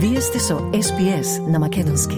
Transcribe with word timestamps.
Вие 0.00 0.20
сте 0.20 0.38
со 0.38 0.54
SPS 0.54 1.50
на 1.50 1.58
Македонски. 1.58 2.16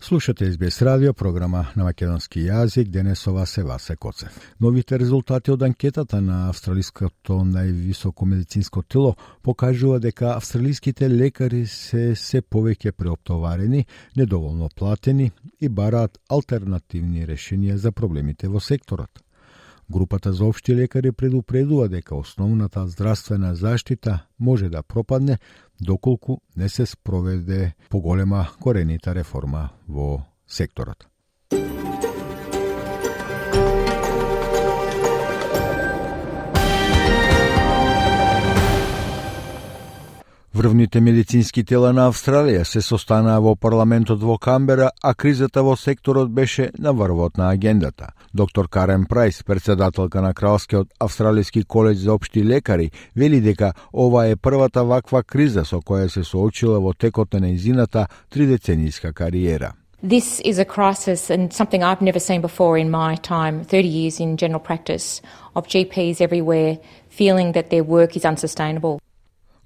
Слушате 0.00 0.52
SBS 0.52 0.82
радио, 0.82 1.14
програма 1.14 1.66
на 1.76 1.84
македонски 1.84 2.40
јазик, 2.40 2.88
денес 2.88 3.26
се 3.46 3.62
Васе 3.62 3.96
Коцев. 3.96 4.54
Новите 4.60 4.98
резултати 4.98 5.50
од 5.50 5.62
анкетата 5.62 6.20
на 6.20 6.48
австралиското 6.48 7.32
највисоко 7.32 8.24
медицинско 8.26 8.82
тело 8.82 9.14
покажува 9.42 10.00
дека 10.00 10.34
австралиските 10.34 11.10
лекари 11.10 11.66
се 11.66 12.16
се 12.16 12.42
повеќе 12.42 12.90
преоптоварени, 12.90 13.86
недоволно 14.16 14.68
платени 14.76 15.30
и 15.60 15.68
бараат 15.68 16.18
алтернативни 16.28 17.26
решенија 17.26 17.74
за 17.74 17.92
проблемите 17.92 18.48
во 18.48 18.60
секторот. 18.60 19.10
Групата 19.90 20.32
за 20.32 20.44
општи 20.44 20.76
лекари 20.76 21.12
предупредува 21.12 21.88
дека 21.88 22.14
основната 22.14 22.86
здравствена 22.88 23.54
заштита 23.54 24.26
може 24.40 24.68
да 24.68 24.82
пропадне 24.82 25.38
доколку 25.80 26.38
не 26.56 26.68
се 26.68 26.86
спроведе 26.86 27.74
поголема 27.88 28.48
коренита 28.60 29.14
реформа 29.14 29.68
во 29.88 30.22
секторот. 30.46 31.09
Врвните 40.60 41.00
медицински 41.00 41.62
тела 41.64 41.88
на 41.96 42.02
Австралија 42.10 42.66
се 42.68 42.82
состанаа 42.84 43.40
во 43.40 43.54
парламентот 43.56 44.20
во 44.20 44.34
Камбера, 44.36 44.90
а 45.02 45.14
кризата 45.14 45.62
во 45.64 45.72
секторот 45.72 46.28
беше 46.36 46.66
на 46.78 46.92
врвот 46.92 47.38
на 47.38 47.48
агендата. 47.48 48.10
Доктор 48.34 48.68
Карен 48.68 49.06
Прайс, 49.08 49.42
председателка 49.42 50.20
на 50.20 50.34
Кралскиот 50.34 50.88
Австралиски 51.00 51.62
колеж 51.62 51.96
за 51.96 52.12
општи 52.12 52.44
лекари, 52.44 52.90
вели 53.16 53.40
дека 53.40 53.72
ова 53.92 54.26
е 54.26 54.36
првата 54.36 54.84
ваква 54.84 55.22
криза 55.22 55.64
со 55.64 55.80
која 55.80 56.12
се 56.12 56.24
соочила 56.24 56.76
во 56.78 56.92
текот 56.92 57.32
на 57.32 57.40
нејзината 57.40 58.06
тридеценијска 58.28 59.14
кариера. 59.14 59.72
This 60.04 60.42
is 60.44 60.58
a 60.58 60.68
crisis 60.68 61.30
and 61.30 61.52
something 61.52 61.82
I've 61.82 62.04
never 62.04 62.20
seen 62.20 62.42
before 62.42 62.76
in 62.76 62.90
my 62.90 63.16
time, 63.16 63.64
30 63.64 63.88
years 63.88 64.20
in 64.20 64.36
general 64.36 64.60
practice, 64.60 65.22
of 65.56 65.66
GPs 65.66 66.20
everywhere 66.20 66.76
feeling 67.08 67.52
that 67.52 67.70
their 67.70 67.82
work 67.82 68.14
is 68.14 68.26
unsustainable. 68.26 69.00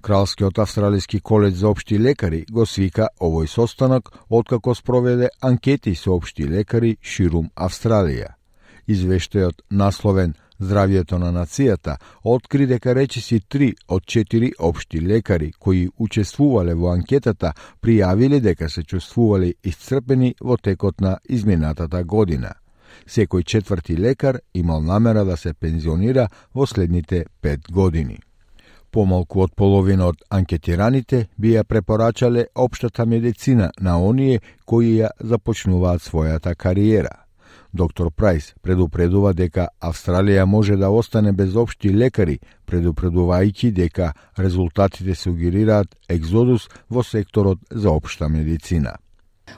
Кралскиот 0.05 0.59
австралиски 0.59 1.19
коледж 1.19 1.57
за 1.57 1.69
општи 1.69 1.97
лекари 1.99 2.43
го 2.51 2.65
свика 2.69 3.07
овој 3.17 3.47
состанок 3.49 4.11
откако 4.29 4.75
спроведе 4.77 5.29
анкети 5.41 5.95
со 5.95 6.11
општи 6.13 6.45
лекари 6.45 6.91
ширум 7.01 7.47
Австралија. 7.55 8.35
Извештајот 8.87 9.63
насловен 9.71 10.35
Здравјето 10.59 11.17
на 11.17 11.31
нацијата 11.33 11.95
откри 12.23 12.67
дека 12.69 12.93
речиси 12.95 13.39
три 13.49 13.71
од 13.87 14.05
четири 14.05 14.51
општи 14.59 15.01
лекари 15.01 15.51
кои 15.59 15.89
учествувале 15.97 16.75
во 16.75 16.93
анкетата 16.93 17.55
пријавиле 17.81 18.39
дека 18.45 18.69
се 18.69 18.83
чувствувале 18.83 19.55
исцрпени 19.63 20.35
во 20.39 20.57
текот 20.57 21.01
на 21.01 21.17
изминатата 21.29 22.03
година. 22.03 22.53
Секој 23.07 23.43
четврти 23.43 23.97
лекар 23.97 24.39
имал 24.53 24.81
намера 24.81 25.25
да 25.25 25.37
се 25.37 25.53
пензионира 25.53 26.29
во 26.53 26.67
следните 26.67 27.25
пет 27.41 27.61
години. 27.71 28.19
Помалку 28.95 29.41
од 29.43 29.51
половина 29.59 30.05
од 30.07 30.21
анкетираните 30.31 31.17
би 31.35 31.49
ја 31.51 31.65
препорачале 31.67 32.45
општата 32.55 33.05
медицина 33.05 33.67
на 33.81 33.97
оние 33.99 34.39
кои 34.65 34.93
ја 35.01 35.09
започнуваат 35.19 35.99
својата 36.05 36.55
кариера. 36.55 37.11
Доктор 37.73 38.11
Прайс 38.11 38.53
предупредува 38.61 39.33
дека 39.33 39.67
Австралија 39.81 40.45
може 40.45 40.77
да 40.79 40.89
остане 40.89 41.33
без 41.33 41.55
општи 41.55 41.91
лекари, 41.91 42.39
предупредувајќи 42.71 43.71
дека 43.71 44.13
резултатите 44.39 45.15
сугерираат 45.15 45.91
екзодус 46.09 46.69
во 46.89 47.03
секторот 47.03 47.59
за 47.71 47.91
општа 47.91 48.29
медицина. 48.29 48.95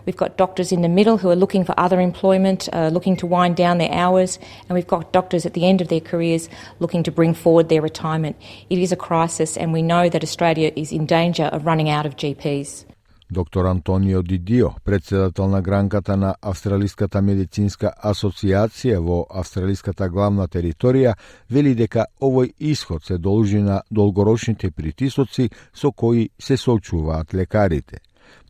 We've 0.05 0.17
got 0.17 0.37
doctors 0.37 0.71
in 0.71 0.81
the 0.81 0.89
middle 0.89 1.17
who 1.17 1.29
are 1.29 1.35
looking 1.35 1.63
for 1.63 1.73
other 1.77 1.99
employment, 1.99 2.69
uh, 2.71 2.89
looking 2.93 3.15
to 3.17 3.27
wind 3.27 3.55
down 3.55 3.77
their 3.77 3.91
hours, 3.91 4.39
and 4.67 4.75
we've 4.75 4.87
got 4.87 5.11
doctors 5.11 5.45
at 5.45 5.53
the 5.53 5.65
end 5.65 5.81
of 5.81 5.87
their 5.87 5.99
careers 5.99 6.49
looking 6.79 7.03
to 7.03 7.11
bring 7.11 7.33
forward 7.33 7.69
their 7.69 7.81
retirement. 7.81 8.35
It 8.69 8.79
is 8.79 8.91
a 8.91 8.95
crisis, 8.95 9.57
and 9.57 9.73
we 9.73 9.81
know 9.81 10.09
that 10.09 10.23
Australia 10.23 10.71
is 10.75 10.91
in 10.91 11.05
danger 11.05 11.45
of 11.45 11.65
running 11.65 11.89
out 11.89 12.05
of 12.05 12.15
GPs. 12.15 12.85
Доктор 13.31 13.65
Антонио 13.65 14.23
Дидио, 14.23 14.69
председател 14.85 15.47
на 15.47 15.61
гранката 15.61 16.17
на 16.17 16.35
Австралиската 16.41 17.21
медицинска 17.21 17.91
асоциација 18.03 19.01
во 19.03 19.25
австралиската 19.29 20.07
главна 20.09 20.47
територија, 20.47 21.17
вели 21.51 21.75
дека 21.75 22.05
овој 22.21 22.53
исход 22.59 23.03
се 23.03 23.17
должи 23.17 23.59
на 23.59 23.81
долгорочните 23.91 24.71
притисоци 24.71 25.49
со 25.73 25.91
кои 25.91 26.29
се 26.39 26.57
соочуваат 26.57 27.33
лекарите. 27.33 27.99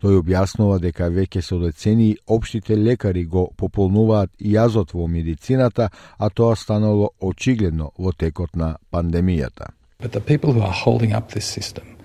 Тој 0.01 0.21
објаснува 0.21 0.79
дека 0.79 1.09
веќе 1.09 1.41
со 1.41 1.57
децени 1.61 2.15
обштите 2.27 2.75
лекари 2.75 3.25
го 3.25 3.47
пополнуваат 3.57 4.31
јазот 4.39 4.93
во 4.93 5.07
медицината, 5.07 5.89
а 6.17 6.29
тоа 6.29 6.55
станало 6.55 7.09
очигледно 7.19 7.91
во 7.97 8.11
текот 8.11 8.55
на 8.55 8.77
пандемијата. 8.93 9.73
But 9.99 10.11
the 10.11 10.21
people 10.21 10.53
who 10.53 10.61
are 10.61 10.77
holding 10.85 11.13
up 11.13 11.31
this 11.33 11.45
system 11.45 11.97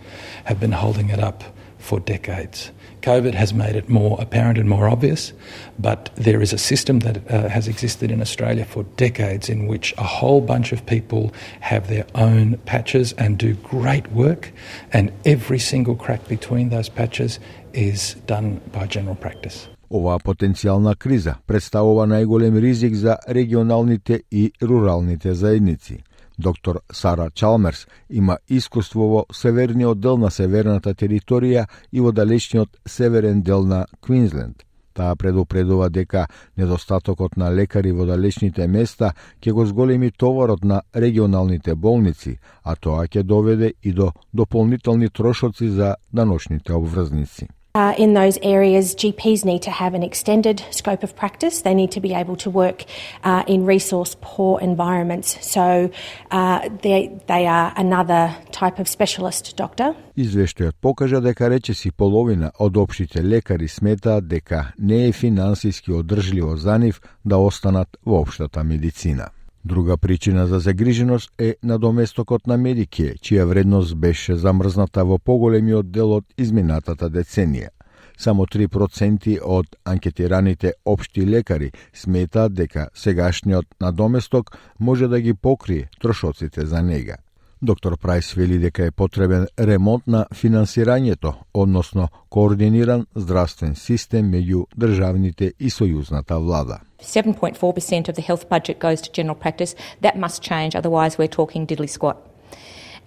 have 0.45 0.59
been 0.59 0.73
holding 0.73 1.11
it 1.11 1.21
up 1.21 1.45
for 1.82 2.00
decades. 2.00 2.72
COVID 3.02 3.34
has 3.36 3.54
made 3.54 3.76
it 3.76 3.88
more 3.88 4.18
apparent 4.20 4.58
and 4.58 4.68
more 4.68 4.90
obvious, 4.90 5.32
but 5.80 6.10
there 6.16 6.42
is 6.42 6.52
a 6.52 6.58
system 6.58 7.00
that 7.00 7.18
uh, 7.32 7.48
has 7.48 7.68
existed 7.68 8.12
in 8.12 8.22
Australia 8.22 8.66
for 8.66 8.84
decades 8.98 9.50
in 9.50 9.68
which 9.68 9.94
a 9.98 10.04
whole 10.04 10.42
bunch 10.42 10.74
of 10.74 10.86
people 10.86 11.32
have 11.62 11.88
their 11.88 12.06
own 12.16 12.58
patches 12.66 13.14
and 13.14 13.38
do 13.38 13.54
great 13.56 14.12
work, 14.12 14.52
and 14.92 15.12
every 15.26 15.60
single 15.60 15.96
crack 15.96 16.28
between 16.28 16.70
those 16.70 16.90
patches 16.90 17.40
is 17.74 18.16
done 18.26 18.60
by 18.74 18.88
general 18.88 19.16
practice. 19.16 19.68
Оваа 19.90 20.20
потенцијална 20.20 20.98
криза 21.00 21.38
представува 21.48 22.04
најголем 22.12 22.60
ризик 22.60 22.96
за 22.96 23.18
регионалните 23.30 24.20
и 24.32 24.52
руралните 24.62 25.34
заедници. 25.34 26.04
Доктор 26.43 26.81
Сара 26.93 27.31
Чалмерс 27.31 27.87
има 28.11 28.39
искуство 28.49 29.07
во 29.09 29.27
северниот 29.33 30.01
дел 30.01 30.17
на 30.19 30.31
северната 30.31 30.91
територија 30.95 31.69
и 31.93 32.01
во 32.01 32.11
далечниот 32.13 32.81
северен 32.87 33.43
дел 33.43 33.63
на 33.63 33.87
Квинсленд. 34.01 34.65
Таа 34.93 35.15
предупредува 35.17 35.89
дека 35.91 36.27
недостатокот 36.57 37.37
на 37.37 37.53
лекари 37.55 37.93
во 37.93 38.07
далечните 38.07 38.67
места 38.67 39.15
ќе 39.41 39.53
го 39.53 39.67
зголеми 39.67 40.11
товарот 40.11 40.65
на 40.65 40.83
регионалните 40.95 41.75
болници, 41.75 42.39
а 42.65 42.75
тоа 42.75 43.07
ќе 43.07 43.23
доведе 43.23 43.75
и 43.83 43.93
до 43.93 44.13
дополнителни 44.33 45.09
трошоци 45.09 45.69
за 45.69 45.95
даношните 46.13 46.73
обврзници. 46.73 47.49
Uh, 47.75 47.95
in 47.97 48.13
those 48.13 48.37
areas, 48.43 48.95
GPs 48.95 49.47
need 49.47 49.63
to 49.63 49.71
have 49.71 49.95
an 49.95 50.03
extended 50.03 50.63
scope 50.71 51.03
of 51.03 51.17
practice. 51.17 51.63
They 51.63 51.73
need 51.73 51.91
to 51.93 52.01
be 52.01 52.13
able 52.13 52.37
to 52.37 52.51
work 52.51 52.85
uh, 53.25 53.45
in 53.47 53.65
resource 53.65 54.15
poor 54.21 54.61
environments. 54.61 55.39
So 55.41 55.91
uh, 56.31 56.69
they, 56.83 57.19
they 57.29 57.47
are 57.47 57.73
another 57.75 58.37
type 58.51 58.79
of 58.79 58.89
specialist 58.89 59.57
doctor. 59.57 59.95
Извештајот 60.17 60.77
покажа 60.83 61.23
дека 61.25 61.49
речиси 61.49 61.91
половина 61.91 62.53
од 62.61 62.77
општите 62.77 63.25
лекари 63.25 63.69
сметаат 63.69 64.29
дека 64.29 64.75
не 64.79 65.07
е 65.09 65.13
финансиски 65.13 65.93
одржливо 65.93 66.57
за 66.57 66.79
нив 66.79 67.01
да 67.25 67.39
останат 67.39 67.97
во 68.05 68.21
општата 68.21 68.65
медицина. 68.65 69.31
Друга 69.65 69.97
причина 69.97 70.47
за 70.47 70.59
загриженост 70.59 71.31
е 71.39 71.57
надоместокот 71.63 72.47
на 72.47 72.57
Медике, 72.59 73.15
чија 73.23 73.45
вредност 73.47 73.95
беше 73.97 74.35
замрзната 74.35 75.05
во 75.07 75.19
поголемиот 75.19 75.93
дел 75.95 76.17
од 76.19 76.25
изминатата 76.37 77.07
деценија. 77.07 77.71
Само 78.19 78.47
3% 78.47 79.39
од 79.43 79.77
анкетираните 79.85 80.73
општи 80.85 81.27
лекари 81.27 81.71
сметаат 81.95 82.55
дека 82.55 82.89
сегашниот 82.95 83.67
надоместок 83.81 84.51
може 84.81 85.09
да 85.09 85.21
ги 85.21 85.35
покрие 85.35 85.89
трошоците 86.01 86.67
за 86.67 86.83
нега. 86.83 87.17
Доктор 87.65 87.97
Прайс 87.97 88.33
вели 88.35 88.59
дека 88.59 88.85
е 88.85 88.91
потребен 88.91 89.47
ремонт 89.59 90.07
на 90.07 90.25
финансирањето, 90.35 91.33
односно 91.55 92.09
координиран 92.29 93.07
здравствен 93.15 93.77
систем 93.77 94.33
меѓу 94.33 94.65
државните 94.75 95.53
и 95.61 95.71
сојузната 95.71 96.41
влада. 96.43 96.81
7.4% 96.99 98.09
of 98.09 98.17
the 98.17 98.27
health 98.27 98.49
budget 98.49 98.81
goes 98.81 99.01
to 99.01 99.13
general 99.13 99.39
practice. 99.39 99.77
That 100.03 100.17
must 100.17 100.43
change, 100.43 100.75
otherwise, 100.75 101.19
we're 101.19 101.37
talking 101.39 101.67
diddly 101.67 101.87
squat. 101.87 102.32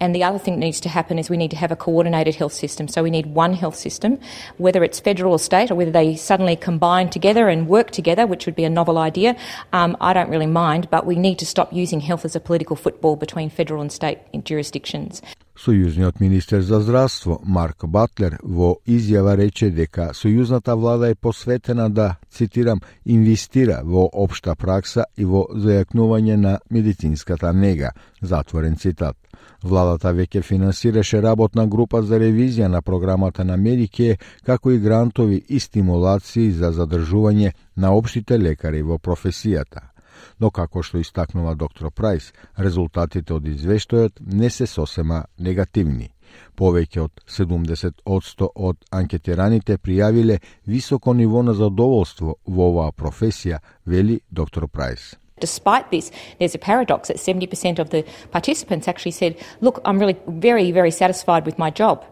And 0.00 0.14
the 0.14 0.24
other 0.24 0.38
thing 0.38 0.54
that 0.54 0.60
needs 0.60 0.80
to 0.80 0.88
happen 0.88 1.18
is 1.18 1.30
we 1.30 1.36
need 1.36 1.50
to 1.52 1.56
have 1.56 1.72
a 1.72 1.76
coordinated 1.76 2.34
health 2.34 2.52
system. 2.52 2.88
So 2.88 3.02
we 3.02 3.10
need 3.10 3.26
one 3.26 3.54
health 3.54 3.76
system, 3.76 4.18
whether 4.58 4.84
it's 4.84 5.00
federal 5.00 5.32
or 5.32 5.38
state, 5.38 5.70
or 5.70 5.74
whether 5.74 5.90
they 5.90 6.16
suddenly 6.16 6.56
combine 6.56 7.08
together 7.08 7.48
and 7.48 7.66
work 7.68 7.90
together, 7.90 8.26
which 8.26 8.46
would 8.46 8.56
be 8.56 8.64
a 8.64 8.70
novel 8.70 8.98
idea. 8.98 9.36
Um, 9.72 9.96
I 10.00 10.12
don't 10.12 10.28
really 10.28 10.46
mind, 10.46 10.90
but 10.90 11.06
we 11.06 11.16
need 11.16 11.38
to 11.38 11.46
stop 11.46 11.72
using 11.72 12.00
health 12.00 12.24
as 12.24 12.36
a 12.36 12.40
political 12.40 12.76
football 12.76 13.16
between 13.16 13.48
federal 13.50 13.80
and 13.80 13.90
state 13.90 14.18
jurisdictions. 14.44 15.22
Сојузниот 15.56 16.20
министер 16.20 16.60
за 16.60 16.80
здравство 16.84 17.38
Марк 17.44 17.86
Батлер 17.88 18.34
во 18.42 18.74
изјава 18.84 19.36
рече 19.40 19.70
дека 19.72 20.10
сојузната 20.12 20.74
влада 20.76 21.08
е 21.08 21.14
посветена 21.14 21.88
да, 21.88 22.16
цитирам, 22.28 22.82
инвестира 23.04 23.80
во 23.84 24.04
општа 24.12 24.54
пракса 24.54 25.06
и 25.16 25.24
во 25.24 25.46
зајакнување 25.54 26.36
на 26.36 26.58
медицинската 26.70 27.54
нега, 27.56 27.94
затворен 28.20 28.76
цитат. 28.76 29.16
Владата 29.62 30.12
веќе 30.12 30.44
финансираше 30.44 31.22
работна 31.24 31.66
група 31.66 32.02
за 32.02 32.20
ревизија 32.20 32.68
на 32.68 32.82
програмата 32.82 33.44
на 33.44 33.56
Медике, 33.56 34.18
како 34.44 34.70
и 34.70 34.78
грантови 34.78 35.42
и 35.48 35.60
стимулации 35.60 36.50
за 36.52 36.72
задржување 36.72 37.52
на 37.76 37.96
општите 37.96 38.38
лекари 38.38 38.82
во 38.82 38.98
професијата 38.98 39.95
но 40.40 40.50
како 40.50 40.82
што 40.82 40.98
истакнува 40.98 41.54
доктор 41.54 41.90
Прайс, 41.90 42.32
резултатите 42.56 43.34
од 43.34 43.48
извештајот 43.48 44.20
не 44.20 44.50
се 44.50 44.66
сосема 44.66 45.24
негативни. 45.38 46.10
Повеќе 46.56 47.04
од 47.04 47.20
70% 47.26 48.48
од 48.54 48.76
анкетираните 48.90 49.78
пријавиле 49.78 50.40
високо 50.66 51.14
ниво 51.14 51.42
на 51.42 51.54
задоволство 51.54 52.36
во 52.46 52.70
оваа 52.72 52.92
професија, 52.92 53.60
вели 53.86 54.20
доктор 54.30 54.68
Прайс. 54.68 55.14
Despite 55.38 55.90
this, 55.90 56.10
there's 56.38 56.54
a 56.54 56.58
paradox 56.58 57.08
that 57.08 57.18
70% 57.18 57.78
of 57.78 57.90
the 57.90 58.04
participants 58.30 58.88
actually 58.88 59.12
said, 59.12 59.36
Look, 59.60 59.80
I'm 59.84 59.98
really 59.98 60.16
very, 60.26 60.72
very 60.72 60.90
satisfied 60.90 61.44
with 61.44 61.58
my 61.58 61.70
job. 61.70 62.04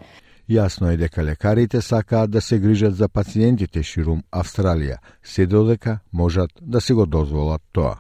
Јасно 0.49 0.93
е 0.93 0.97
дека 0.97 1.23
лекарите 1.25 1.81
сакаат 1.81 2.31
да 2.31 2.41
се 2.41 2.59
грижат 2.59 2.97
за 2.97 3.09
пациентите 3.09 3.83
ширум 3.83 4.23
Австралија, 4.33 4.99
се 5.23 5.47
додека 5.47 5.99
можат 6.13 6.51
да 6.61 6.81
се 6.81 6.95
го 6.95 7.07
дозволат 7.07 7.63
тоа. 7.73 7.97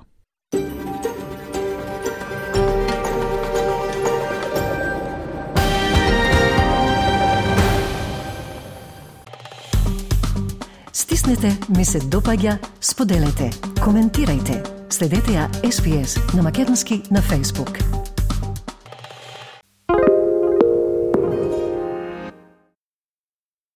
Стиснете, 10.92 11.56
ми 11.76 11.84
се 11.84 12.00
допаѓа, 12.00 12.58
споделете, 12.80 13.50
коментирајте. 13.80 14.60
Следете 14.92 15.32
ја 15.40 15.48
SPS 15.64 16.36
на 16.36 16.42
Македонски 16.42 17.02
на 17.10 17.22
Facebook. 17.22 18.03